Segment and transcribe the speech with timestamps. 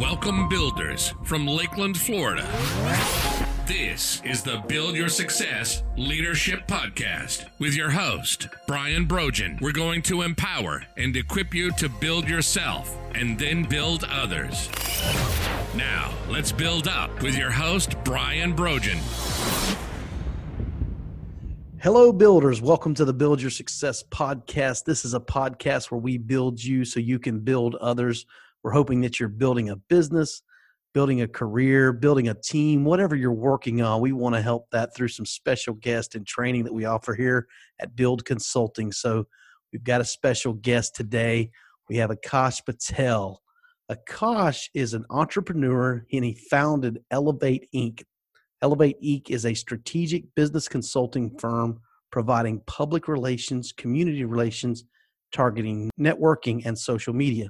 [0.00, 2.48] Welcome, builders from Lakeland, Florida.
[3.66, 9.58] This is the Build Your Success Leadership Podcast with your host, Brian Brogan.
[9.60, 14.70] We're going to empower and equip you to build yourself and then build others.
[15.74, 18.96] Now, let's build up with your host, Brian Brogan.
[21.82, 22.62] Hello, builders.
[22.62, 24.84] Welcome to the Build Your Success podcast.
[24.84, 28.24] This is a podcast where we build you so you can build others.
[28.62, 30.42] We're hoping that you're building a business,
[30.92, 34.00] building a career, building a team, whatever you're working on.
[34.00, 37.46] We want to help that through some special guest and training that we offer here
[37.78, 38.92] at Build Consulting.
[38.92, 39.26] So
[39.72, 41.50] we've got a special guest today.
[41.88, 43.40] We have Akash Patel.
[43.90, 48.02] Akash is an entrepreneur and he founded Elevate Inc.
[48.62, 49.30] Elevate Inc.
[49.30, 51.80] is a strategic business consulting firm
[52.12, 54.84] providing public relations, community relations,
[55.32, 57.48] targeting networking, and social media.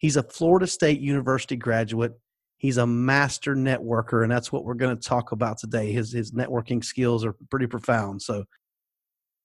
[0.00, 2.18] He's a Florida State University graduate.
[2.56, 5.92] He's a master networker, and that's what we're going to talk about today.
[5.92, 8.22] His his networking skills are pretty profound.
[8.22, 8.44] So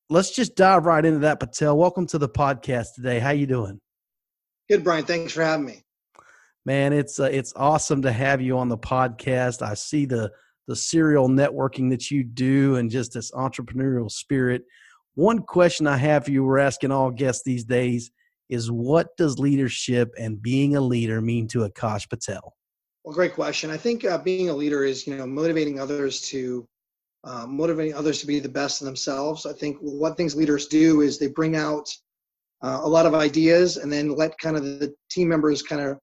[0.09, 1.41] let's just dive right into that.
[1.41, 3.19] Patel, welcome to the podcast today.
[3.19, 3.81] How you doing?
[4.69, 5.03] Good, Brian.
[5.03, 5.83] Thanks for having me.
[6.65, 9.61] Man, it's uh, it's awesome to have you on the podcast.
[9.61, 10.31] I see the
[10.67, 14.63] the serial networking that you do and just this entrepreneurial spirit.
[15.15, 18.09] One question I have for you, we're asking all guests these days
[18.49, 22.53] is what does leadership and being a leader mean to Akash Patel?
[23.03, 23.69] Well, great question.
[23.69, 26.67] I think uh, being a leader is, you know, motivating others to
[27.23, 29.45] uh, motivating others to be the best of themselves.
[29.45, 31.89] I think what things leaders do is they bring out
[32.61, 35.97] uh, a lot of ideas and then let kind of the team members kind of,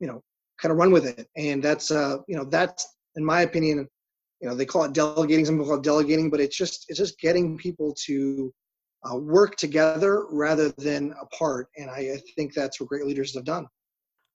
[0.00, 0.20] you know,
[0.60, 1.28] kind of run with it.
[1.36, 3.88] And that's, uh, you know, that's in my opinion,
[4.40, 5.44] you know, they call it delegating.
[5.44, 8.52] Some people call it delegating, but it's just it's just getting people to
[9.10, 11.68] uh, work together rather than apart.
[11.76, 13.66] And I, I think that's what great leaders have done.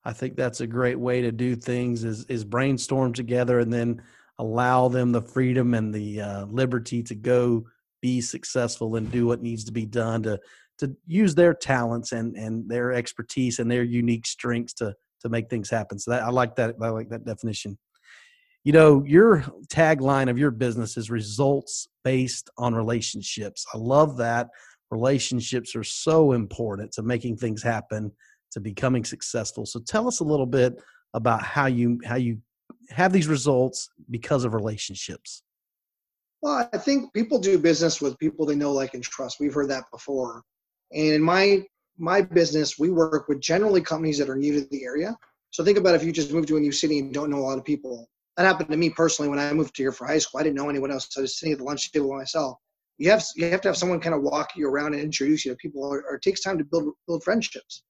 [0.04, 4.02] I think that's a great way to do things is is brainstorm together and then
[4.40, 7.66] allow them the freedom and the uh, liberty to go
[8.02, 10.40] be successful and do what needs to be done to
[10.78, 15.50] to use their talents and and their expertise and their unique strengths to to make
[15.50, 16.00] things happen.
[16.00, 17.78] So that I like that I like that definition.
[18.64, 23.66] You know, your tagline of your business is results based on relationships.
[23.74, 24.48] I love that.
[24.92, 28.10] Relationships are so important to making things happen,
[28.54, 29.66] to becoming successful.
[29.66, 30.82] So tell us a little bit
[31.14, 32.38] about how you how you
[32.92, 35.44] have these results because of relationships.
[36.42, 39.42] Well, I think people do business with people they know, like, and trust.
[39.42, 40.44] We've heard that before.
[40.94, 41.66] And in my
[41.98, 45.18] my business, we work with generally companies that are new to the area.
[45.50, 47.48] So think about if you just moved to a new city and don't know a
[47.50, 48.08] lot of people
[48.38, 50.40] that happened to me personally when I moved here for high school.
[50.40, 51.10] I didn't know anyone else.
[51.18, 52.58] I was sitting at the lunch table by myself.
[53.00, 55.52] You have you have to have someone kind of walk you around and introduce you
[55.52, 57.84] to people, or, or it takes time to build build friendships.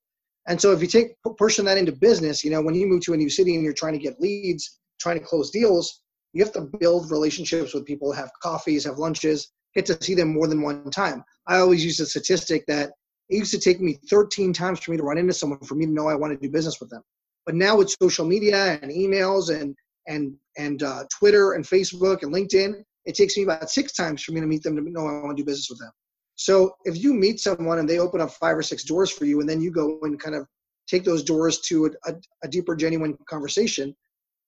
[0.47, 3.13] And so if you take portion that into business, you know when you move to
[3.13, 6.01] a new city and you're trying to get leads, trying to close deals,
[6.33, 10.33] you have to build relationships with people, have coffees, have lunches, get to see them
[10.33, 11.23] more than one time.
[11.47, 12.91] I always use a statistic that
[13.29, 15.85] it used to take me 13 times for me to run into someone for me
[15.85, 17.01] to know I want to do business with them.
[17.45, 19.75] But now with social media and emails and
[20.07, 24.31] and and uh, Twitter and Facebook and LinkedIn, it takes me about six times for
[24.31, 25.91] me to meet them to know I want to do business with them.
[26.35, 29.39] So if you meet someone and they open up five or six doors for you,
[29.39, 30.45] and then you go and kind of
[30.87, 33.95] take those doors to a, a, a deeper, genuine conversation,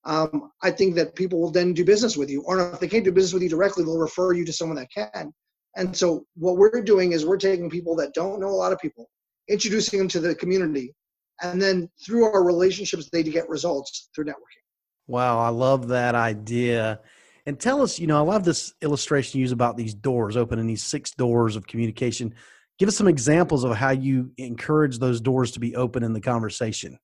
[0.06, 2.44] um, I think that people will then do business with you.
[2.44, 4.92] Or if they can't do business with you directly, they'll refer you to someone that
[4.92, 5.34] can.
[5.76, 8.80] And so what we're doing is we're taking people that don't know a lot of
[8.80, 9.10] people,
[9.48, 10.94] introducing them to the community,
[11.42, 14.66] and then through our relationships, they get results through networking.
[15.10, 17.00] Wow, I love that idea.
[17.48, 20.68] And tell us, you know, I love this illustration you use about these doors, opening
[20.68, 22.36] these six doors of communication.
[22.78, 26.22] Give us some examples of how you encourage those doors to be open in the
[26.22, 27.00] conversation.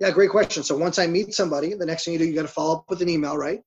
[0.00, 0.64] Yeah, great question.
[0.64, 2.84] So once I meet somebody, the next thing you do, you got to follow up
[2.88, 3.60] with an email, right?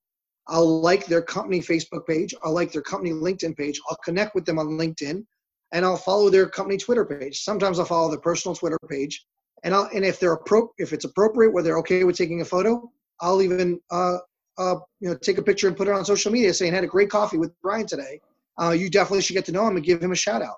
[0.50, 2.36] I'll like their company Facebook page.
[2.44, 3.80] I'll like their company LinkedIn page.
[3.90, 5.24] I'll connect with them on LinkedIn,
[5.72, 7.44] and I'll follow their company Twitter page.
[7.44, 9.26] Sometimes I'll follow their personal Twitter page,
[9.64, 12.46] and I'll and if they're appro- if it's appropriate, where they're okay with taking a
[12.46, 14.18] photo, I'll even uh,
[14.58, 16.88] uh, you know take a picture and put it on social media saying had a
[16.88, 18.20] great coffee with Brian today.
[18.62, 20.58] Uh, you definitely should get to know him and give him a shout out.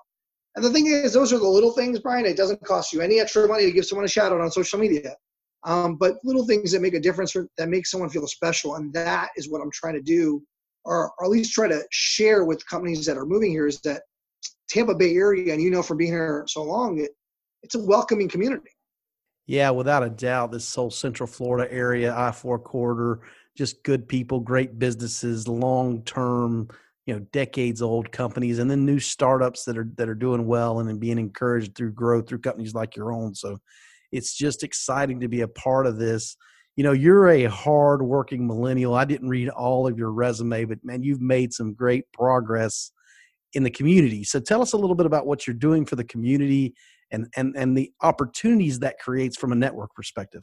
[0.56, 2.26] And the thing is, those are the little things, Brian.
[2.26, 4.78] It doesn't cost you any extra money to give someone a shout out on social
[4.78, 5.14] media.
[5.64, 9.30] Um, but little things that make a difference that make someone feel special, and that
[9.36, 10.42] is what I'm trying to do,
[10.84, 13.68] or, or at least try to share with companies that are moving here.
[13.68, 14.02] Is that
[14.68, 17.10] Tampa Bay area, and you know from being here so long, it,
[17.62, 18.70] it's a welcoming community.
[19.46, 23.22] Yeah, without a doubt, this whole Central Florida area, I four corridor,
[23.56, 26.68] just good people, great businesses, long term,
[27.06, 30.78] you know, decades old companies, and then new startups that are that are doing well
[30.78, 33.34] and being encouraged through growth through companies like your own.
[33.34, 33.58] So,
[34.12, 36.36] it's just exciting to be a part of this.
[36.76, 38.94] you know, you're a hard working millennial.
[38.94, 42.92] I didn't read all of your resume, but man, you've made some great progress
[43.54, 44.24] in the community.
[44.24, 46.74] So tell us a little bit about what you're doing for the community
[47.12, 50.42] and and and the opportunities that creates from a network perspective.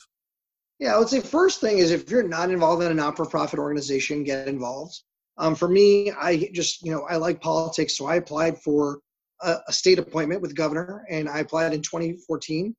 [0.80, 4.24] Yeah, I would say first thing is if you're not involved in a not-for-profit organization,
[4.24, 4.98] get involved.
[5.38, 9.00] Um, for me, I just you know I like politics, so I applied for
[9.42, 12.76] a, a state appointment with governor, and I applied in 2014.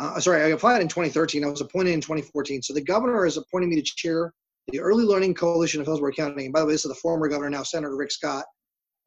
[0.00, 1.44] Uh, sorry, I applied in 2013.
[1.44, 2.62] I was appointed in 2014.
[2.62, 4.32] So the governor is appointing me to chair
[4.68, 6.44] the Early Learning Coalition of Hillsborough County.
[6.44, 8.44] And by the way, this is the former governor, now Senator Rick Scott.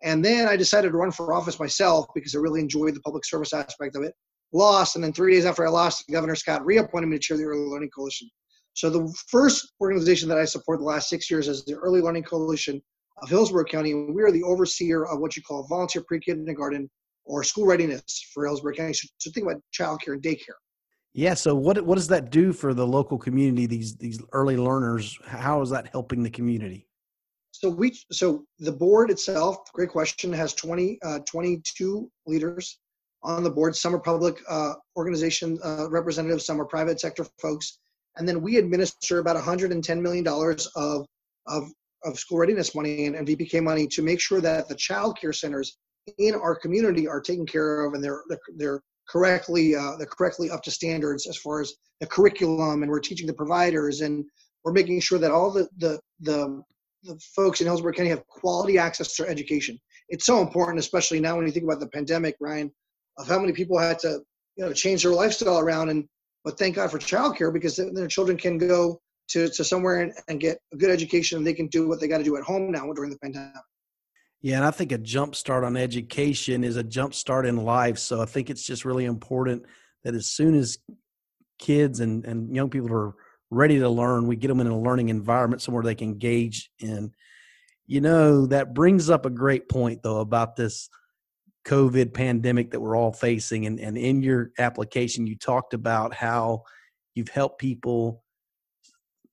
[0.04, 3.26] And then I decided to run for office myself because I really enjoyed the public
[3.26, 4.14] service aspect of it.
[4.54, 7.44] Lost, and then three days after I lost, Governor Scott reappointed me to chair the
[7.44, 8.30] Early Learning Coalition.
[8.74, 12.24] So the first organization that I support the last six years is the Early Learning
[12.24, 12.82] Coalition
[13.22, 13.92] of Hillsborough County.
[13.92, 16.90] And we are the overseer of what you call volunteer pre-kindergarten
[17.26, 18.94] or school readiness for Hillsborough County.
[18.94, 20.58] So, so think about childcare and daycare.
[21.14, 21.34] Yeah.
[21.34, 23.66] So what what does that do for the local community?
[23.66, 25.18] These these early learners.
[25.26, 26.88] How is that helping the community?
[27.62, 32.80] So we so the board itself, great question, has 20, uh, 22 leaders
[33.22, 33.76] on the board.
[33.76, 37.78] Some are public uh, organization uh, representatives, some are private sector folks,
[38.16, 41.06] and then we administer about 110 million dollars of
[41.46, 41.70] of
[42.04, 45.32] of school readiness money and, and VPK money to make sure that the child care
[45.32, 45.78] centers
[46.18, 48.24] in our community are taken care of and they're
[48.58, 53.00] they're, correctly uh, they're correctly up to standards as far as the curriculum and we're
[53.00, 54.26] teaching the providers and
[54.64, 56.64] we're making sure that all the the the,
[57.04, 59.80] the folks in Hillsborough County have quality access to education.
[60.10, 62.72] It's so important, especially now when you think about the pandemic, Ryan,
[63.18, 64.22] of how many people had to
[64.58, 66.08] you know change their lifestyle around and
[66.44, 69.00] but thank God for childcare because their children can go
[69.30, 72.08] to, to somewhere and, and get a good education and they can do what they
[72.08, 73.62] got to do at home now during the pandemic.
[74.42, 78.00] Yeah, and I think a jump start on education is a jump start in life.
[78.00, 79.64] So I think it's just really important
[80.04, 80.80] that as soon as
[81.60, 83.14] kids and, and young people are
[83.52, 87.12] ready to learn, we get them in a learning environment somewhere they can engage in.
[87.86, 90.90] You know, that brings up a great point though about this
[91.66, 93.66] COVID pandemic that we're all facing.
[93.66, 96.64] And, and in your application, you talked about how
[97.14, 98.24] you've helped people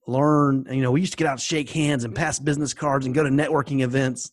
[0.05, 0.67] learn.
[0.69, 3.15] You know, we used to get out and shake hands and pass business cards and
[3.15, 4.31] go to networking events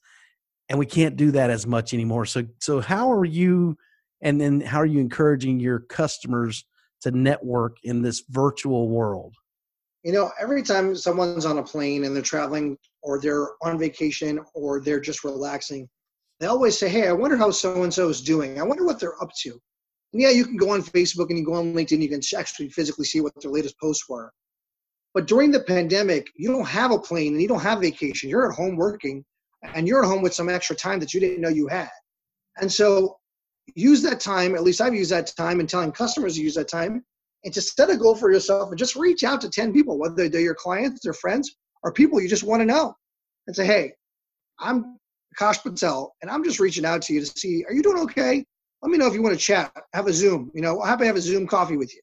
[0.69, 2.27] and we can't do that as much anymore.
[2.27, 3.77] So, so how are you,
[4.21, 6.65] and then how are you encouraging your customers
[7.03, 9.37] to network in this virtual world?
[10.06, 14.38] You know, every time someone's on a plane and they're traveling, or they're on vacation,
[14.55, 15.88] or they're just relaxing,
[16.38, 18.61] they always say, "Hey, I wonder how so and so is doing.
[18.61, 19.50] I wonder what they're up to."
[20.12, 22.69] And yeah, you can go on Facebook and you go on LinkedIn, you can actually
[22.69, 24.31] physically see what their latest posts were.
[25.12, 28.31] But during the pandemic, you don't have a plane and you don't have vacation.
[28.31, 29.25] You're at home working
[29.75, 31.91] and you're at home with some extra time that you didn't know you had.
[32.61, 33.19] And so
[33.75, 36.69] use that time, at least I've used that time and telling customers to use that
[36.69, 37.05] time
[37.47, 40.29] and to set a goal for yourself and just reach out to 10 people, whether
[40.29, 42.93] they're your clients, their friends, or people you just want to know
[43.47, 43.93] and say, hey,
[44.59, 44.99] I'm
[45.39, 48.45] Akash Patel and I'm just reaching out to you to see, are you doing okay?
[48.83, 51.03] Let me know if you want to chat, have a Zoom, you know, I happy
[51.03, 52.01] to have a Zoom coffee with you.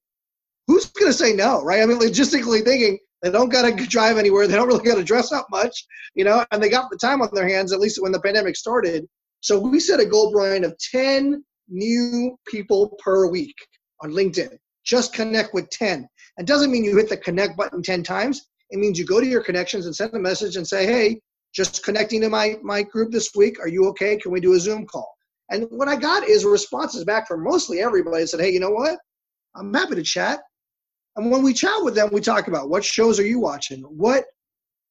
[0.67, 1.83] Who's going to say no, right?
[1.83, 4.47] I mean, logistically thinking, they don't got to drive anywhere.
[4.47, 5.85] They don't really got to dress up much,
[6.15, 8.55] you know, and they got the time on their hands, at least when the pandemic
[8.55, 9.05] started.
[9.41, 13.57] So we set a goal, Brian, of 10 new people per week
[14.01, 14.57] on LinkedIn.
[14.85, 16.07] Just connect with 10.
[16.37, 18.47] It doesn't mean you hit the connect button 10 times.
[18.69, 21.21] It means you go to your connections and send a message and say, hey,
[21.53, 23.59] just connecting to my, my group this week.
[23.59, 24.17] Are you okay?
[24.17, 25.13] Can we do a Zoom call?
[25.51, 28.97] And what I got is responses back from mostly everybody said, hey, you know what?
[29.55, 30.39] I'm happy to chat.
[31.15, 33.81] And when we chat with them, we talk about what shows are you watching?
[33.81, 34.25] What,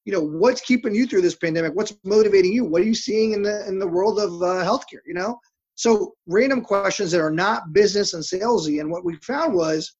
[0.04, 1.74] you know, what's keeping you through this pandemic?
[1.74, 2.64] What's motivating you?
[2.64, 5.02] What are you seeing in the in the world of uh, healthcare?
[5.04, 5.38] You know,
[5.82, 8.80] so random questions that are not business and salesy.
[8.80, 9.92] And what we found was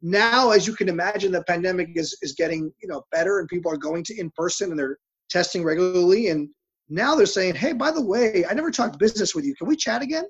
[0.00, 3.70] now, as you can imagine, the pandemic is is getting you know better, and people
[3.70, 4.96] are going to in person and they're
[5.28, 6.28] testing regularly.
[6.28, 6.48] And
[6.88, 9.54] now they're saying, hey, by the way, I never talked business with you.
[9.56, 10.24] Can we chat again?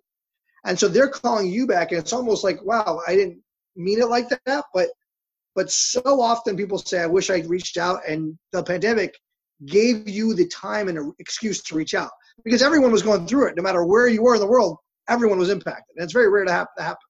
[0.64, 3.40] And so they're calling you back, and it's almost like, wow, I didn't
[3.76, 4.88] mean it like that, but
[5.54, 9.14] but so often people say, I wish I'd reached out, and the pandemic
[9.66, 12.10] gave you the time and an excuse to reach out
[12.44, 13.56] because everyone was going through it.
[13.56, 15.96] No matter where you were in the world, everyone was impacted.
[15.96, 16.72] And it's very rare to happen.
[16.78, 17.06] To happen.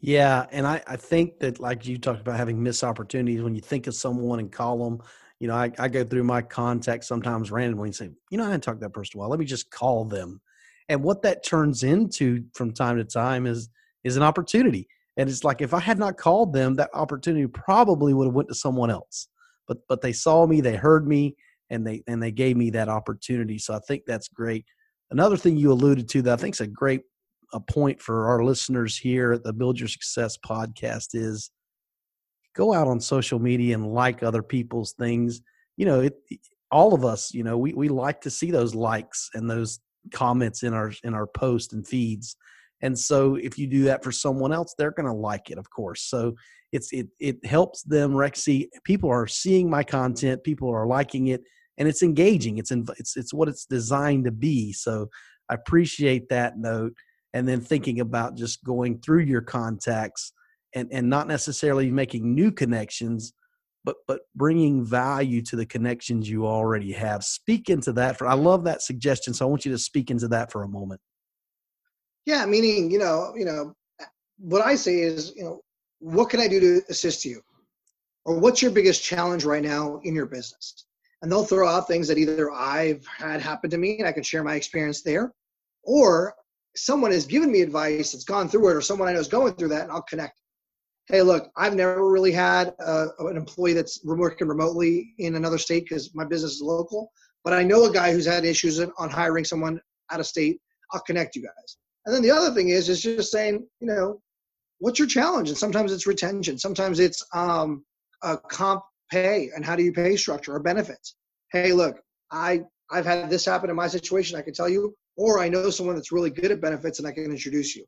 [0.00, 3.60] Yeah, and I, I think that like you talked about having missed opportunities when you
[3.60, 5.02] think of someone and call them.
[5.38, 8.48] You know, I, I go through my contacts sometimes randomly and say, you know, I
[8.48, 9.30] hadn't talked to that person a while.
[9.30, 10.40] Let me just call them.
[10.88, 13.68] And what that turns into from time to time is
[14.04, 14.88] is an opportunity.
[15.16, 18.48] And it's like if I had not called them, that opportunity probably would have went
[18.48, 19.28] to someone else.
[19.68, 21.36] But but they saw me, they heard me,
[21.68, 23.58] and they and they gave me that opportunity.
[23.58, 24.64] So I think that's great.
[25.10, 27.02] Another thing you alluded to that I think is a great
[27.52, 31.50] a point for our listeners here at the Build Your Success podcast is
[32.54, 35.40] go out on social media and like other people's things.
[35.76, 36.14] You know, it,
[36.70, 39.80] all of us, you know, we, we like to see those likes and those
[40.12, 42.36] comments in our in our post and feeds.
[42.82, 45.68] And so if you do that for someone else, they're going to like it, of
[45.70, 46.02] course.
[46.02, 46.34] So
[46.72, 48.68] it's it it helps them Rexy.
[48.84, 51.42] people are seeing my content, people are liking it,
[51.80, 52.58] and it's engaging.
[52.58, 54.72] It's in, it's it's what it's designed to be.
[54.72, 55.08] So
[55.48, 56.92] I appreciate that note.
[57.32, 60.32] And then thinking about just going through your contacts
[60.74, 63.32] and and not necessarily making new connections,
[63.82, 67.24] but but bringing value to the connections you already have.
[67.24, 68.18] Speak into that.
[68.18, 69.32] For I love that suggestion.
[69.32, 71.00] So I want you to speak into that for a moment.
[72.26, 73.74] Yeah, meaning you know you know
[74.38, 75.60] what I say is you know
[76.00, 77.40] what can I do to assist you,
[78.26, 80.84] or what's your biggest challenge right now in your business
[81.22, 84.22] and they'll throw out things that either I've had happen to me and I can
[84.22, 85.32] share my experience there,
[85.84, 86.34] or
[86.76, 89.54] someone has given me advice that's gone through it, or someone I know is going
[89.54, 90.40] through that, and I'll connect.
[91.06, 95.84] Hey, look, I've never really had uh, an employee that's working remotely in another state
[95.88, 97.10] because my business is local,
[97.42, 100.60] but I know a guy who's had issues on hiring someone out of state.
[100.92, 101.76] I'll connect you guys.
[102.06, 104.20] And then the other thing is, is just saying, you know,
[104.78, 105.48] what's your challenge?
[105.48, 106.58] And sometimes it's retention.
[106.58, 107.84] Sometimes it's um,
[108.22, 111.16] a comp pay and how do you pay structure or benefits.
[111.52, 112.00] Hey, look,
[112.30, 114.36] I I've had this happen in my situation.
[114.36, 117.12] I can tell you, or I know someone that's really good at benefits and I
[117.12, 117.84] can introduce you.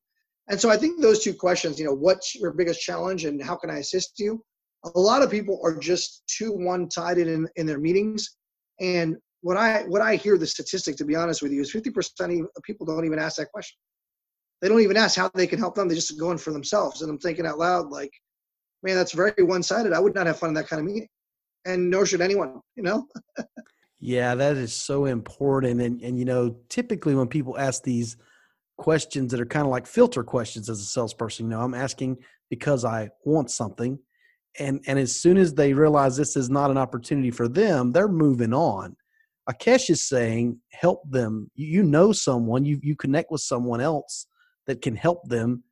[0.49, 3.57] And so I think those two questions, you know, what's your biggest challenge and how
[3.57, 4.43] can I assist you?
[4.95, 8.37] A lot of people are just too one-sided in, in their meetings.
[8.81, 12.41] And what I what I hear the statistic, to be honest with you, is 50%
[12.41, 13.77] of people don't even ask that question.
[14.61, 15.89] They don't even ask how they can help them.
[15.89, 17.03] They just go in for themselves.
[17.03, 18.13] And I'm thinking out loud, like,
[18.83, 19.93] man, that's very one-sided.
[19.93, 21.09] I would not have fun in that kind of meeting.
[21.65, 23.07] And nor should anyone you know?
[24.05, 25.81] Yeah that is so important.
[25.81, 28.17] And and you know typically when people ask these
[28.77, 32.17] questions that are kind of like filter questions as a salesperson you know i'm asking
[32.51, 33.97] because i want something.
[34.59, 38.09] And and as soon as they realize this is not an opportunity for them they're
[38.09, 38.97] moving on.
[39.49, 41.49] Akash is saying help them.
[41.55, 44.27] You know someone you you connect with someone else
[44.67, 45.63] that can help them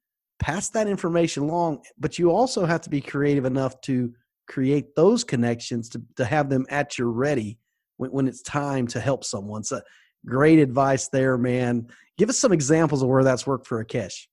[0.40, 4.12] pass that information along but you also have to be creative enough to
[4.50, 7.56] create those connections to, to have them at your ready
[7.98, 9.62] when, when it's time to help someone.
[9.62, 9.80] So
[10.26, 11.86] great advice there, man.
[12.18, 14.26] Give us some examples of where that's worked for Akash.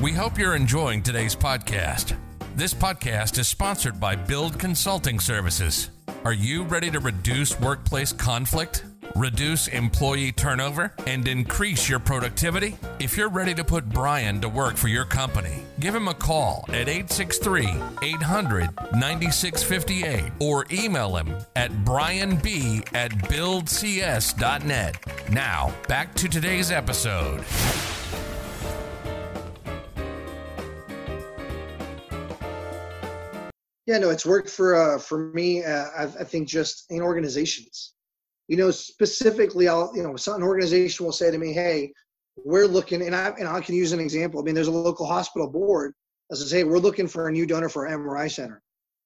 [0.00, 2.16] We hope you're enjoying today's podcast.
[2.54, 5.90] This podcast is sponsored by Build Consulting Services.
[6.24, 8.84] Are you ready to reduce workplace conflict?
[9.16, 12.76] Reduce employee turnover, and increase your productivity?
[12.98, 16.64] If you're ready to put Brian to work for your company, give him a call
[16.68, 17.68] at 863
[18.02, 22.40] 800 9658 or email him at brianb
[22.94, 24.96] at buildcs.net.
[25.30, 27.44] Now, back to today's episode.
[33.86, 35.64] Yeah, no, it's worked for uh, for me.
[35.64, 37.94] Uh, I, I think just in organizations
[38.50, 41.92] you know, specifically, I'll, you know, an organization will say to me, hey,
[42.36, 44.40] we're looking, and I, and I can use an example.
[44.40, 45.92] I mean, there's a local hospital board
[46.28, 48.60] that says, hey, we're looking for a new donor for our MRI center.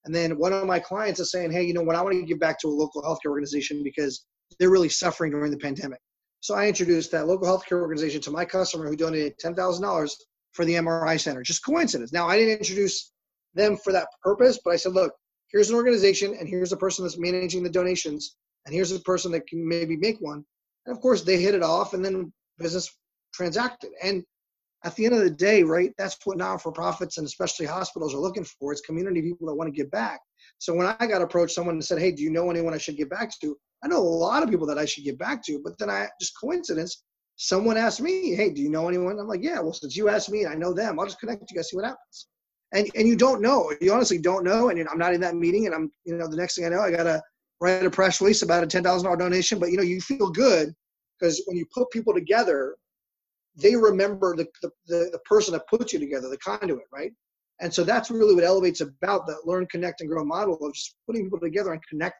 [0.05, 2.23] And then one of my clients is saying, hey, you know what, I want to
[2.23, 4.25] give back to a local healthcare organization because
[4.57, 5.99] they're really suffering during the pandemic.
[6.39, 10.11] So I introduced that local healthcare organization to my customer who donated $10,000
[10.53, 11.43] for the MRI center.
[11.43, 12.11] Just coincidence.
[12.11, 13.11] Now, I didn't introduce
[13.53, 15.13] them for that purpose, but I said, look,
[15.51, 19.31] here's an organization and here's the person that's managing the donations and here's a person
[19.31, 20.43] that can maybe make one.
[20.85, 22.89] And of course, they hit it off, and then business
[23.33, 23.91] transacted.
[24.01, 24.23] And
[24.83, 28.45] at the end of the day, right, that's what not-for-profits and especially hospitals are looking
[28.45, 28.71] for.
[28.71, 30.19] It's community people that want to give back.
[30.59, 33.09] So when I got approached, someone said, "Hey, do you know anyone I should give
[33.09, 35.77] back to?" I know a lot of people that I should give back to, but
[35.79, 37.03] then I just coincidence,
[37.35, 40.31] someone asked me, "Hey, do you know anyone?" I'm like, "Yeah." Well, since you asked
[40.31, 40.99] me, I know them.
[40.99, 42.27] I'll just connect you guys, see what happens.
[42.73, 43.73] And and you don't know.
[43.81, 44.69] You honestly don't know.
[44.69, 46.81] And I'm not in that meeting, and I'm you know the next thing I know,
[46.81, 47.21] I got a
[47.61, 49.59] write a press release about a ten thousand dollar donation.
[49.59, 50.73] But you know, you feel good
[51.19, 52.75] because when you put people together,
[53.55, 57.11] they remember the, the, the, person that puts you together, the conduit, right?
[57.61, 60.95] And so that's really what Elevate's about that learn, connect, and grow model of just
[61.05, 62.15] putting people together and connect.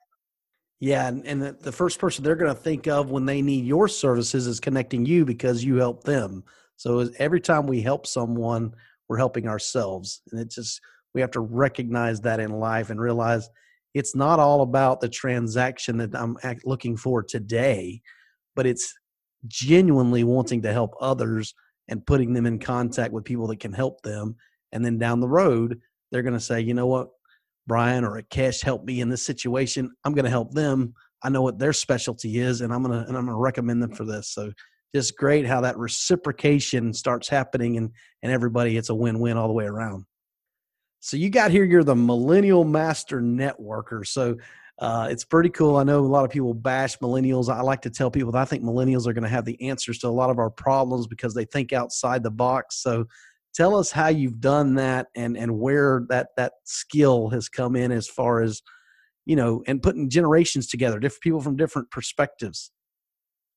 [0.79, 3.65] Yeah, and, and the, the first person they're going to think of when they need
[3.65, 6.43] your services is connecting you because you help them.
[6.77, 8.73] So every time we help someone,
[9.07, 10.81] we're helping ourselves, and it just
[11.13, 13.49] we have to recognize that in life and realize
[13.95, 18.01] it's not all about the transaction that I'm looking for today,
[18.53, 18.93] but it's
[19.47, 21.55] genuinely wanting to help others
[21.87, 24.35] and putting them in contact with people that can help them.
[24.73, 25.79] And then down the road,
[26.11, 27.07] they're going to say, you know what,
[27.67, 29.89] Brian or Akash helped me in this situation.
[30.03, 30.93] I'm going to help them.
[31.23, 33.81] I know what their specialty is, and I'm going to and I'm going to recommend
[33.81, 34.27] them for this.
[34.29, 34.51] So
[34.93, 39.47] just great how that reciprocation starts happening, and and everybody it's a win win all
[39.47, 40.05] the way around.
[41.05, 44.07] So you got here, you're the millennial master networker.
[44.07, 44.37] So
[44.79, 45.77] uh, it's pretty cool.
[45.77, 47.47] I know a lot of people bash millennials.
[47.47, 49.99] I like to tell people that I think millennials are going to have the answers
[49.99, 52.81] to a lot of our problems because they think outside the box.
[52.81, 53.05] So
[53.53, 57.91] tell us how you've done that and and where that that skill has come in
[57.91, 58.63] as far as
[59.27, 62.71] you know and putting generations together, different people from different perspectives.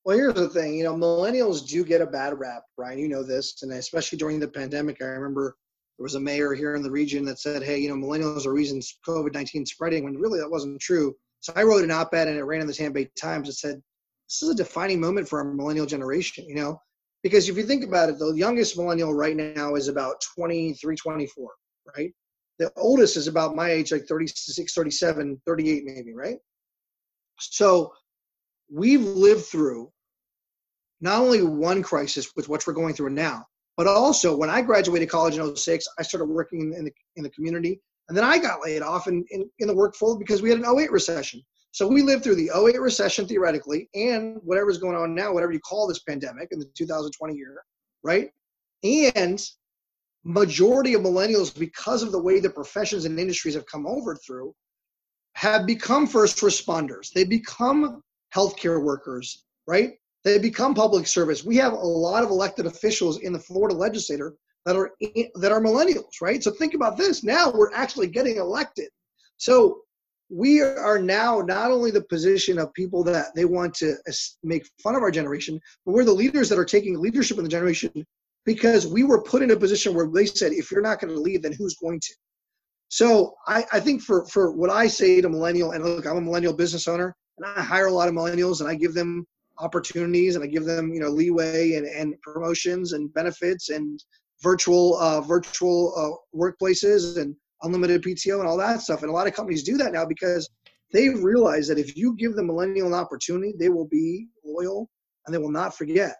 [0.05, 0.77] Well, here's the thing.
[0.77, 2.99] You know, millennials do get a bad rap, Brian.
[2.99, 5.57] You know this, and especially during the pandemic, I remember
[5.99, 8.53] there was a mayor here in the region that said, "Hey, you know, millennials are
[8.53, 11.17] reasons COVID-19 spreading," when really that wasn't true.
[11.41, 13.83] So I wrote an op-ed and it ran in the Tampa Bay Times that said,
[14.29, 16.81] "This is a defining moment for our millennial generation." You know,
[17.25, 21.51] because if you think about it, the youngest millennial right now is about 23, 24,
[21.97, 22.15] right?
[22.59, 26.39] The oldest is about my age, like 36, 37, 38, maybe, right?
[27.41, 27.93] So
[28.71, 29.93] we've lived through
[31.01, 33.47] not only one crisis with what we're going through now,
[33.79, 37.31] but also, when I graduated college in 06, I started working in the, in the
[37.31, 37.81] community.
[38.09, 40.67] And then I got laid off in, in, in the workforce because we had an
[40.67, 41.41] 08 recession.
[41.71, 45.61] So we lived through the 08 recession theoretically and whatever's going on now, whatever you
[45.61, 47.55] call this pandemic in the 2020 year,
[48.03, 48.31] right?
[48.83, 49.41] And
[50.25, 54.57] majority of millennials, because of the way the professions and industries have come over through,
[55.35, 57.13] have become first responders.
[57.13, 58.03] They become
[58.35, 59.93] healthcare workers, right?
[60.25, 61.45] They become public service.
[61.45, 64.35] We have a lot of elected officials in the Florida legislature
[64.67, 64.91] that are
[65.37, 66.43] that are millennials, right?
[66.43, 67.25] So think about this.
[67.25, 68.89] Now we're actually getting elected.
[69.37, 69.83] So
[70.31, 73.95] we are now not only the position of people that they want to
[74.43, 77.51] make fun of our generation, but we're the leaders that are taking leadership in the
[77.51, 77.91] generation
[78.45, 81.21] because we were put in a position where they said, if you're not going to
[81.21, 82.15] lead, then who's going to?
[82.89, 86.21] So I, I think for for what I say to millennial, and look, I'm a
[86.21, 89.27] millennial business owner, and I hire a lot of millennials, and I give them
[89.61, 94.03] opportunities and I give them you know leeway and, and promotions and benefits and
[94.43, 99.03] virtual uh, virtual uh, workplaces and unlimited PTO and all that stuff.
[99.03, 100.49] And a lot of companies do that now because
[100.93, 104.89] they realize that if you give the millennial an opportunity, they will be loyal
[105.27, 106.17] and they will not forget.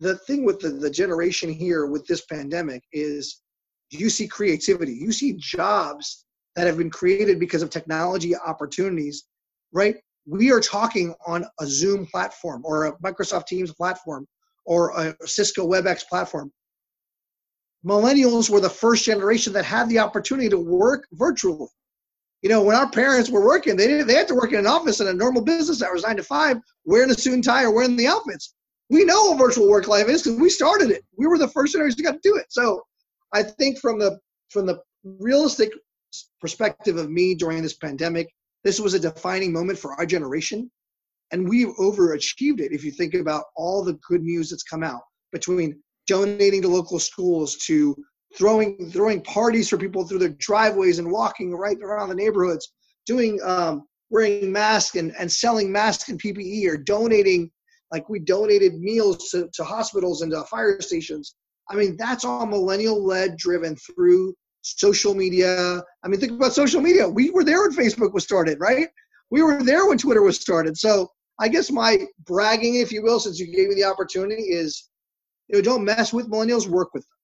[0.00, 3.42] The thing with the, the generation here with this pandemic is
[3.90, 6.24] you see creativity, you see jobs
[6.56, 9.24] that have been created because of technology opportunities,
[9.72, 9.96] right?
[10.26, 14.26] We are talking on a Zoom platform or a Microsoft Teams platform
[14.64, 16.52] or a Cisco WebEx platform.
[17.84, 21.68] Millennials were the first generation that had the opportunity to work virtually.
[22.42, 24.66] You know, when our parents were working, they didn't, they had to work in an
[24.66, 27.72] office in a normal business hours, nine to five, wearing a suit and tie or
[27.72, 28.54] wearing the outfits.
[28.90, 31.04] We know what virtual work life is because we started it.
[31.16, 32.46] We were the first generation to got to do it.
[32.50, 32.82] So
[33.32, 34.18] I think from the
[34.50, 35.72] from the realistic
[36.40, 38.28] perspective of me during this pandemic,
[38.64, 40.70] this was a defining moment for our generation,
[41.32, 42.72] and we've overachieved it.
[42.72, 46.98] If you think about all the good news that's come out between donating to local
[46.98, 47.96] schools to
[48.36, 52.72] throwing throwing parties for people through their driveways and walking right around the neighborhoods,
[53.06, 57.50] doing um, wearing masks and, and selling masks and PPE or donating
[57.90, 61.34] like we donated meals to, to hospitals and to fire stations.
[61.68, 65.82] I mean, that's all millennial led driven through social media.
[66.02, 67.08] I mean, think about social media.
[67.08, 68.88] We were there when Facebook was started, right?
[69.30, 70.78] We were there when Twitter was started.
[70.78, 74.88] So I guess my bragging, if you will, since you gave me the opportunity, is
[75.48, 77.18] you know, don't mess with millennials, work with them.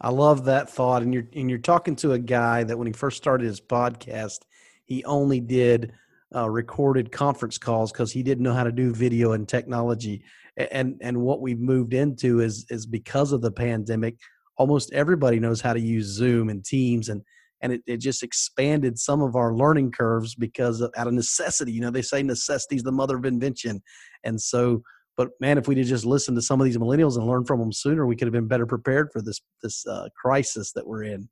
[0.00, 1.02] I love that thought.
[1.02, 4.40] And you're and you're talking to a guy that when he first started his podcast,
[4.84, 5.92] he only did
[6.34, 10.24] uh, recorded conference calls because he didn't know how to do video and technology.
[10.56, 14.16] And and what we've moved into is is because of the pandemic,
[14.56, 17.22] almost everybody knows how to use Zoom and Teams and
[17.62, 21.72] and it, it just expanded some of our learning curves because of, out of necessity.
[21.72, 23.82] You know, they say necessity is the mother of invention,
[24.24, 24.82] and so.
[25.14, 27.60] But man, if we did just listen to some of these millennials and learn from
[27.60, 31.04] them sooner, we could have been better prepared for this this uh, crisis that we're
[31.04, 31.28] in.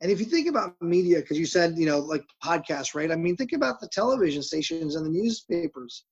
[0.00, 3.10] And if you think about media, because you said you know like podcasts, right?
[3.10, 6.04] I mean, think about the television stations and the newspapers.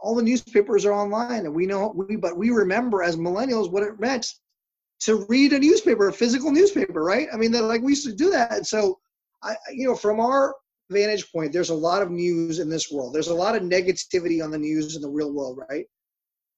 [0.00, 3.82] All the newspapers are online, and we know we but we remember as millennials what
[3.82, 4.32] it meant
[5.00, 7.28] to read a newspaper, a physical newspaper, right?
[7.32, 8.52] I mean, like we used to do that.
[8.52, 8.98] And so,
[9.42, 10.54] I, you know, from our
[10.90, 13.14] vantage point, there's a lot of news in this world.
[13.14, 15.86] There's a lot of negativity on the news in the real world, right?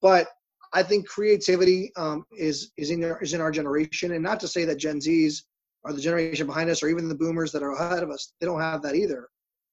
[0.01, 0.27] But
[0.73, 4.47] I think creativity um, is is in our, is in our generation, and not to
[4.47, 5.43] say that Gen Zs
[5.83, 8.33] are the generation behind us, or even the Boomers that are ahead of us.
[8.39, 9.27] They don't have that either.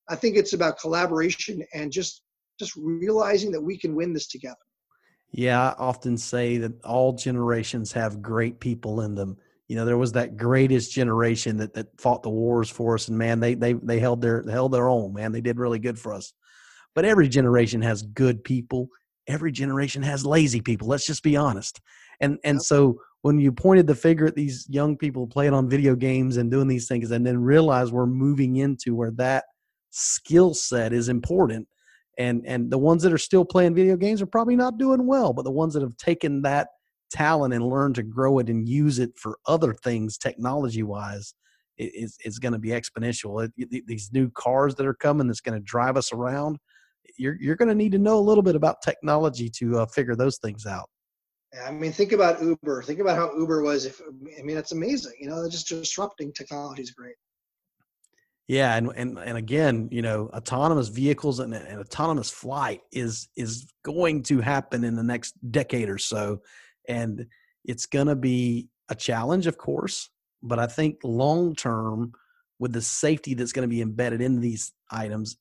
[0.09, 2.23] I think it's about collaboration and just
[2.59, 4.57] just realizing that we can win this together.
[5.31, 9.37] Yeah, I often say that all generations have great people in them.
[9.69, 13.19] You know, there was that greatest generation that, that fought the wars for us, and
[13.19, 15.13] man, they they they held their they held their own.
[15.13, 16.33] Man, they did really good for us.
[16.95, 18.89] But every generation has good people.
[19.27, 20.89] Every generation has lazy people.
[20.89, 21.81] Let's just be honest.
[22.21, 25.95] And and so when you pointed the finger at these young people playing on video
[25.95, 29.45] games and doing these things, and then realize we're moving into where that
[29.91, 31.69] skill set is important.
[32.19, 35.33] And and the ones that are still playing video games are probably not doing well,
[35.33, 36.69] but the ones that have taken that
[37.11, 41.35] talent and learned to grow it and use it for other things technology wise
[41.79, 43.49] is is going to be exponential.
[43.57, 46.59] It, these new cars that are coming that's going to drive us around,
[47.17, 50.17] you're you're going to need to know a little bit about technology to uh, figure
[50.17, 50.89] those things out.
[51.65, 52.83] I mean, think about Uber.
[52.83, 53.87] Think about how Uber was.
[53.87, 54.01] If
[54.39, 55.15] I mean, it's amazing.
[55.21, 57.15] You know, just disrupting technology is great.
[58.49, 63.67] Yeah, and and and again, you know, autonomous vehicles and, and autonomous flight is is
[63.85, 66.41] going to happen in the next decade or so,
[66.89, 67.27] and
[67.67, 70.09] it's going to be a challenge, of course.
[70.43, 72.13] But I think long term,
[72.59, 75.37] with the safety that's going to be embedded in these items,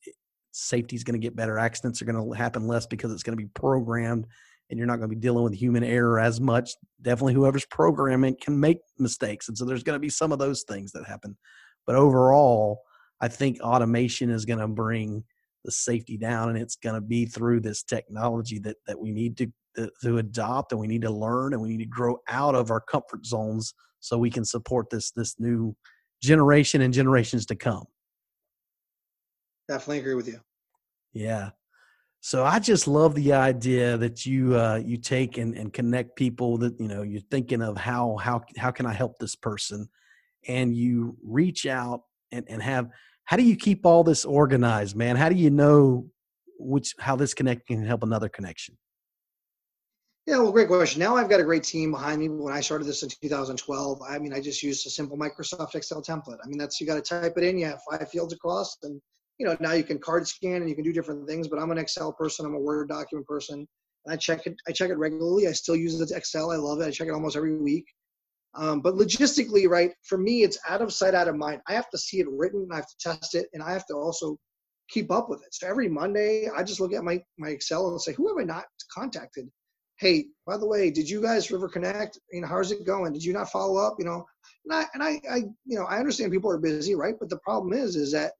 [0.51, 1.57] safety is going to get better.
[1.57, 4.27] Accidents are going to happen less because it's going to be programmed
[4.69, 6.71] and you're not going to be dealing with human error as much.
[7.01, 9.47] Definitely, whoever's programming can make mistakes.
[9.47, 11.37] And so there's going to be some of those things that happen.
[11.85, 12.81] But overall,
[13.21, 15.23] I think automation is going to bring
[15.65, 19.37] the safety down and it's going to be through this technology that, that we need
[19.37, 19.51] to,
[20.03, 22.79] to, adopt and we need to learn and we need to grow out of our
[22.79, 25.75] comfort zones so we can support this this new
[26.21, 27.83] generation and generations to come.
[29.67, 30.39] Definitely agree with you.
[31.13, 31.49] Yeah.
[32.21, 36.57] So I just love the idea that you uh, you take and, and connect people
[36.59, 39.87] that you know you're thinking of how how how can I help this person,
[40.47, 42.89] and you reach out and, and have
[43.25, 45.17] how do you keep all this organized, man?
[45.17, 46.07] How do you know
[46.59, 48.77] which how this connect can help another connection?
[50.25, 50.99] Yeah, well, great question.
[50.99, 52.27] Now I've got a great team behind me.
[52.27, 56.01] When I started this in 2012, I mean, I just used a simple Microsoft Excel
[56.01, 56.37] template.
[56.43, 57.57] I mean, that's you got to type it in.
[57.57, 59.01] You have five fields across, and
[59.37, 61.47] you know now you can card scan and you can do different things.
[61.47, 62.45] But I'm an Excel person.
[62.45, 63.65] I'm a Word document person,
[64.05, 64.55] and I check it.
[64.67, 65.47] I check it regularly.
[65.47, 66.51] I still use the Excel.
[66.51, 66.87] I love it.
[66.87, 67.85] I check it almost every week.
[68.57, 71.61] Um, but logistically, right, for me, it's out of sight, out of mind.
[71.67, 72.67] I have to see it written.
[72.71, 74.37] I have to test it, and I have to also
[74.89, 75.53] keep up with it.
[75.53, 78.43] So every Monday, I just look at my my Excel and say, who have I
[78.43, 79.49] not contacted?
[79.99, 82.19] hey, by the way, did you guys River Connect?
[82.31, 83.13] You know, how's it going?
[83.13, 83.95] Did you not follow up?
[83.99, 84.25] You know,
[84.65, 87.15] and I, and I, I, you know, I understand people are busy, right?
[87.19, 88.33] But the problem is, is that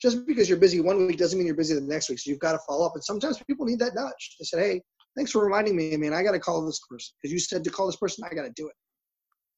[0.00, 2.18] just because you're busy one week doesn't mean you're busy the next week.
[2.18, 2.92] So you've got to follow up.
[2.94, 4.36] And sometimes people need that nudge.
[4.38, 4.82] They said, hey,
[5.16, 5.94] thanks for reminding me.
[5.94, 8.24] I mean, I got to call this person because you said to call this person.
[8.24, 8.74] I got to do it.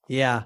[0.09, 0.45] Yeah.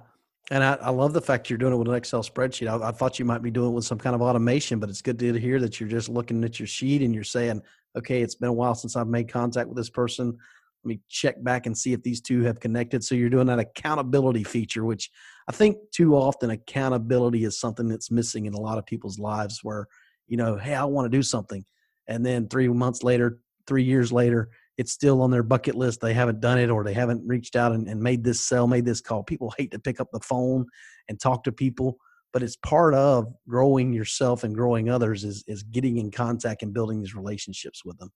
[0.50, 2.66] And I, I, love the fact you're doing it with an Excel spreadsheet.
[2.68, 5.02] I, I, thought you might be doing it with some kind of automation, but it's
[5.02, 7.62] good to hear that you're just looking at your sheet and you're saying,
[7.96, 10.36] okay, it's been a while since I've made contact with this person
[10.82, 13.04] let me check back and see if these two have connected.
[13.04, 15.10] So you're doing that accountability feature, which
[15.46, 19.60] I think too often accountability is something that's missing in a lot of people's lives
[19.62, 19.88] where,
[20.26, 21.64] you know, hey, I want to do something.
[22.06, 26.00] And then three months later, three years later, it's still on their bucket list.
[26.00, 28.86] They haven't done it or they haven't reached out and, and made this sell, made
[28.86, 29.22] this call.
[29.22, 30.64] People hate to pick up the phone
[31.10, 31.98] and talk to people,
[32.32, 36.72] but it's part of growing yourself and growing others is, is getting in contact and
[36.72, 38.10] building these relationships with them.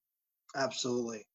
[0.56, 1.26] Absolutely.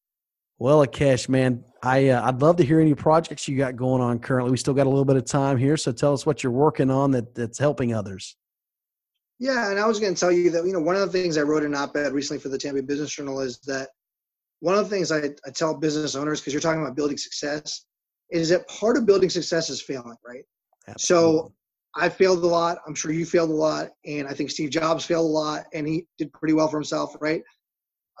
[0.58, 4.18] Well, Akash, man, I uh, I'd love to hear any projects you got going on
[4.18, 4.50] currently.
[4.50, 6.90] We still got a little bit of time here, so tell us what you're working
[6.90, 8.36] on that that's helping others.
[9.38, 11.38] Yeah, and I was going to tell you that you know one of the things
[11.38, 13.88] I wrote an op-ed recently for the Tampa Business Journal is that
[14.60, 17.86] one of the things I, I tell business owners because you're talking about building success
[18.30, 20.44] is that part of building success is failing, right?
[20.88, 21.38] Absolutely.
[21.38, 21.52] So
[21.96, 22.78] I failed a lot.
[22.86, 25.88] I'm sure you failed a lot, and I think Steve Jobs failed a lot, and
[25.88, 27.42] he did pretty well for himself, right?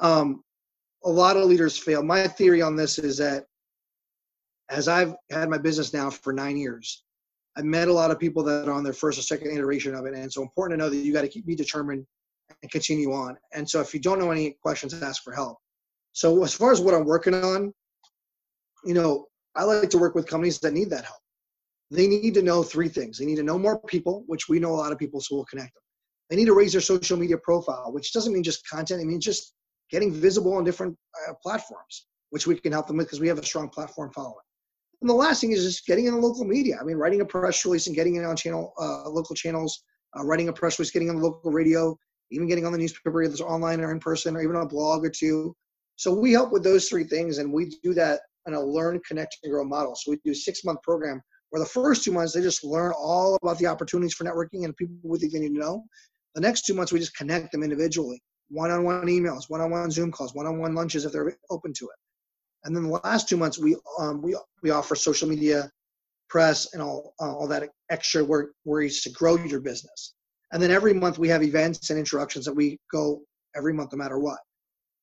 [0.00, 0.42] Um,
[1.04, 2.02] a lot of leaders fail.
[2.02, 3.44] My theory on this is that
[4.70, 7.04] as I've had my business now for nine years,
[7.56, 10.06] I've met a lot of people that are on their first or second iteration of
[10.06, 10.14] it.
[10.14, 12.06] And it's so important to know that you got to keep be determined
[12.62, 13.36] and continue on.
[13.52, 15.58] And so if you don't know any questions, ask for help.
[16.12, 17.72] So as far as what I'm working on,
[18.84, 21.18] you know, I like to work with companies that need that help.
[21.90, 23.18] They need to know three things.
[23.18, 25.44] They need to know more people, which we know a lot of people, so we'll
[25.46, 25.82] connect them.
[26.28, 29.02] They need to raise their social media profile, which doesn't mean just content.
[29.02, 29.54] It means just
[29.90, 30.96] getting visible on different
[31.28, 34.36] uh, platforms, which we can help them with because we have a strong platform following.
[35.00, 36.78] And the last thing is just getting in the local media.
[36.80, 39.82] I mean, writing a press release and getting it on channel, uh, local channels,
[40.16, 41.98] uh, writing a press release, getting on the local radio,
[42.30, 45.04] even getting on the newspaper, either online or in person, or even on a blog
[45.04, 45.56] or two.
[46.00, 49.36] So we help with those three things, and we do that in a learn, connect,
[49.42, 49.94] and grow model.
[49.94, 53.36] So we do a six-month program where the first two months they just learn all
[53.42, 55.84] about the opportunities for networking and people we think they need to know.
[56.34, 60.74] The next two months we just connect them individually one-on-one emails, one-on-one Zoom calls, one-on-one
[60.74, 61.98] lunches if they're open to it.
[62.64, 65.70] And then the last two months, we um, we we offer social media,
[66.30, 70.14] press, and all uh, all that extra work ways to grow your business.
[70.52, 73.20] And then every month we have events and introductions that we go
[73.54, 74.38] every month, no matter what.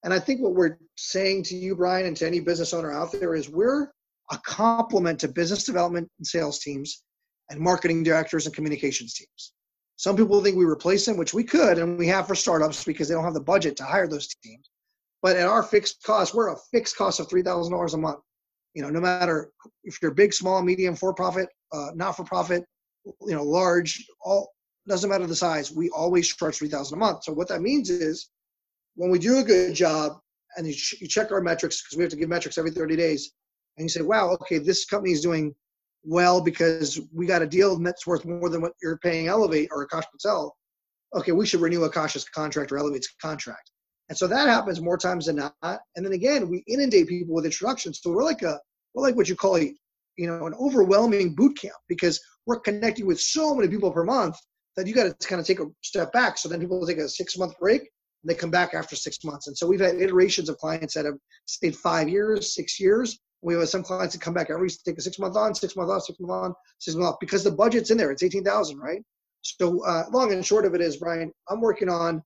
[0.04, 3.12] And I think what we're saying to you, Brian, and to any business owner out
[3.12, 3.92] there is we're
[4.32, 7.04] a complement to business development and sales teams
[7.50, 9.54] and marketing directors and communications teams.
[9.96, 13.08] Some people think we replace them, which we could, and we have for startups because
[13.08, 14.70] they don't have the budget to hire those teams.
[15.24, 18.20] But at our fixed cost, we're a fixed cost of three thousand dollars a month.
[18.76, 19.52] You know, no matter
[19.84, 22.64] if you're big, small, medium, for profit, uh, not for profit,
[23.06, 24.52] you know, large, all
[24.88, 25.72] doesn't matter the size.
[25.72, 27.24] We always charge three thousand a month.
[27.24, 28.30] So what that means is,
[28.98, 30.20] when we do a good job
[30.58, 32.96] and you, ch- you check our metrics because we have to give metrics every 30
[32.96, 33.32] days,
[33.78, 35.56] and you say, wow, okay, this company is doing
[36.04, 39.88] well because we got a deal that's worth more than what you're paying Elevate or
[39.88, 40.56] Akash Patel.
[41.16, 43.72] Okay, we should renew Akash's contract or Elevate's contract.
[44.10, 45.80] And so that happens more times than not.
[45.96, 48.00] And then again, we inundate people with introductions.
[48.02, 48.60] So we're like a
[48.94, 49.74] we're like what you call a
[50.18, 54.38] you know an overwhelming boot camp because we're connecting with so many people per month
[54.76, 56.38] that you got to kind of take a step back.
[56.38, 57.90] So then people take a six month break
[58.28, 59.48] they come back after six months.
[59.48, 63.54] And so we've had iterations of clients that have stayed five years, six years, we
[63.54, 66.04] have some clients that come back every take a six month on, six month off,
[66.04, 68.12] six month on, six month off because the budget's in there.
[68.12, 69.02] It's eighteen thousand, right?
[69.42, 72.24] So uh, long and short of it is, Brian, I'm working on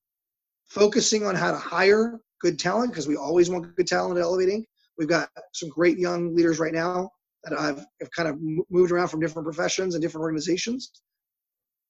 [0.68, 4.48] focusing on how to hire good talent because we always want good talent at Elevate
[4.48, 4.64] Inc.
[4.98, 7.10] We've got some great young leaders right now
[7.44, 8.36] that I've, have kind of
[8.70, 10.90] moved around from different professions and different organizations.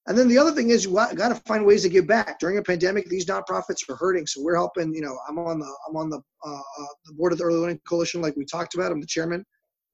[0.06, 2.40] And then the other thing is you got to find ways to give back.
[2.40, 4.92] During a pandemic, these nonprofits are hurting, so we're helping.
[4.92, 7.58] You know, I'm on the I'm on the uh, uh, the board of the Early
[7.58, 8.90] Learning Coalition, like we talked about.
[8.90, 9.44] I'm the chairman.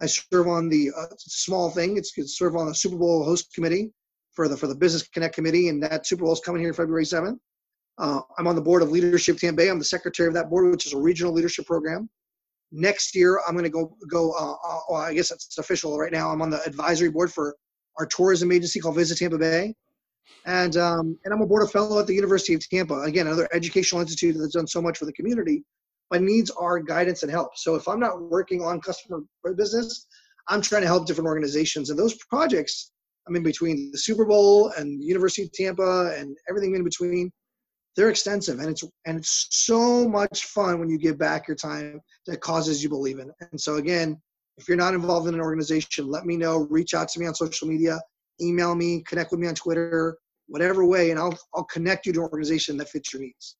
[0.00, 1.98] I serve on the uh, small thing.
[1.98, 3.92] It's, it's serve on the Super Bowl host committee
[4.32, 7.04] for the for the Business Connect committee, and that Super Bowl is coming here February
[7.04, 7.36] 7th.
[7.98, 9.68] Uh, I'm on the board of Leadership Tampa Bay.
[9.68, 12.08] I'm the secretary of that board, which is a regional leadership program.
[12.72, 14.32] Next year, I'm going to go go.
[14.32, 14.54] Uh,
[14.90, 16.30] uh, I guess it's official right now.
[16.30, 17.56] I'm on the advisory board for
[17.98, 19.74] our tourism agency called Visit Tampa Bay
[20.46, 23.00] and um, and I'm a board of fellow at the University of Tampa.
[23.02, 25.62] Again, another educational institute that's done so much for the community,
[26.10, 27.56] but needs our guidance and help.
[27.56, 29.20] So if I'm not working on customer
[29.56, 30.06] business,
[30.48, 31.90] I'm trying to help different organizations.
[31.90, 32.92] And those projects,
[33.26, 37.30] I mean, between the Super Bowl and the University of Tampa and everything in between,
[37.96, 42.00] they're extensive, and it's and it's so much fun when you give back your time
[42.26, 43.30] that causes you believe in.
[43.50, 44.20] And so again,
[44.56, 46.68] if you're not involved in an organization, let me know.
[46.70, 47.98] Reach out to me on social media
[48.40, 52.20] email me, connect with me on Twitter, whatever way, and I'll I'll connect you to
[52.20, 53.56] an organization that fits your needs.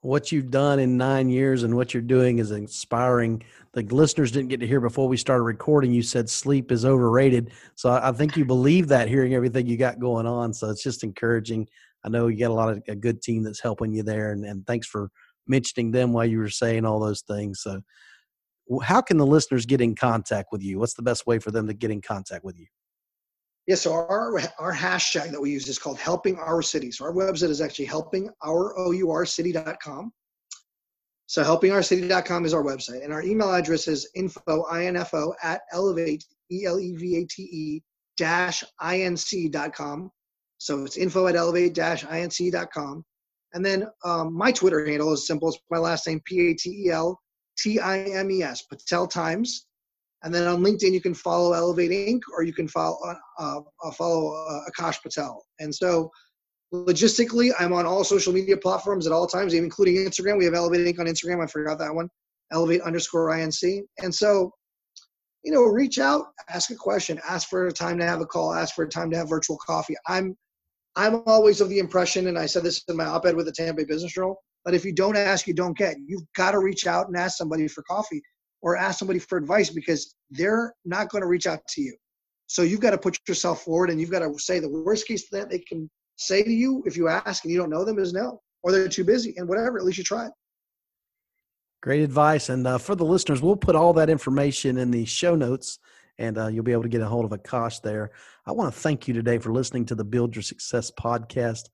[0.00, 3.42] What you've done in nine years and what you're doing is inspiring.
[3.72, 5.94] The listeners didn't get to hear before we started recording.
[5.94, 9.98] You said sleep is overrated, so I think you believe that hearing everything you got
[9.98, 10.52] going on.
[10.52, 11.66] So it's just encouraging.
[12.04, 14.44] I know you got a lot of a good team that's helping you there, and,
[14.44, 15.10] and thanks for
[15.46, 17.62] mentioning them while you were saying all those things.
[17.62, 17.80] So,
[18.82, 20.78] how can the listeners get in contact with you?
[20.78, 22.66] What's the best way for them to get in contact with you?
[23.66, 26.90] Yeah, so our our hashtag that we use is called helping our city.
[26.90, 30.12] So our website is actually helpingourcity.com.
[31.26, 33.02] So helpingourcity.com is our website.
[33.02, 37.82] And our email address is info, info at elevate, E-L-E-V-A-T-E
[38.18, 40.10] dash inc.com.
[40.58, 43.02] So it's info at elevate dash inc.com.
[43.54, 45.48] And then um, my Twitter handle is simple.
[45.48, 49.66] It's my last name, P-A-T-E-L-T-I-M-E-S, Patel Times.
[50.24, 52.20] And then on LinkedIn, you can follow Elevate Inc.
[52.34, 52.96] or you can follow
[53.38, 55.44] uh, uh, follow uh, Akash Patel.
[55.60, 56.10] And so,
[56.72, 60.38] logistically, I'm on all social media platforms at all times, including Instagram.
[60.38, 60.98] We have Elevate Inc.
[60.98, 61.44] on Instagram.
[61.44, 62.08] I forgot that one.
[62.52, 63.82] Elevate underscore INC.
[63.98, 64.50] And so,
[65.44, 68.54] you know, reach out, ask a question, ask for a time to have a call,
[68.54, 69.94] ask for a time to have virtual coffee.
[70.08, 70.36] I'm
[70.96, 73.82] I'm always of the impression, and I said this in my op-ed with the Tampa
[73.82, 75.96] Bay Business Journal, that if you don't ask, you don't get.
[76.06, 78.22] You've got to reach out and ask somebody for coffee
[78.64, 81.94] or ask somebody for advice because they're not going to reach out to you.
[82.46, 85.28] So you've got to put yourself forward and you've got to say the worst case
[85.30, 88.14] that they can say to you if you ask and you don't know them is
[88.14, 90.30] no, or they're too busy and whatever, at least you tried.
[91.82, 92.48] Great advice.
[92.48, 95.78] And uh, for the listeners, we'll put all that information in the show notes
[96.18, 98.12] and uh, you'll be able to get a hold of Akash there.
[98.46, 101.68] I want to thank you today for listening to the Build Your Success podcast.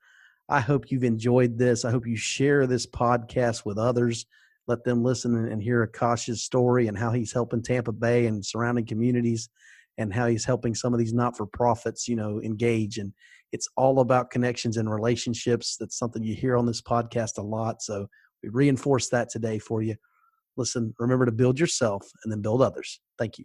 [0.48, 1.84] I hope you've enjoyed this.
[1.84, 4.26] I hope you share this podcast with others
[4.70, 8.86] let them listen and hear Akash's story and how he's helping Tampa Bay and surrounding
[8.86, 9.50] communities
[9.98, 12.96] and how he's helping some of these not-for-profits, you know, engage.
[12.96, 13.12] And
[13.52, 15.76] it's all about connections and relationships.
[15.78, 17.82] That's something you hear on this podcast a lot.
[17.82, 18.06] So
[18.42, 19.96] we reinforce that today for you.
[20.56, 23.00] Listen, remember to build yourself and then build others.
[23.18, 23.44] Thank you.